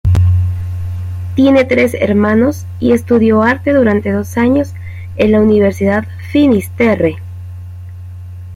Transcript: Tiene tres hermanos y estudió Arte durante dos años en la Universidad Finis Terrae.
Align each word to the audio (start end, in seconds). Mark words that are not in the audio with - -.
Tiene 1.35 1.63
tres 1.65 1.93
hermanos 1.93 2.65
y 2.79 2.93
estudió 2.93 3.43
Arte 3.43 3.71
durante 3.71 4.11
dos 4.11 4.35
años 4.35 4.73
en 5.15 5.31
la 5.31 5.39
Universidad 5.41 6.05
Finis 6.31 6.71
Terrae. 6.75 7.17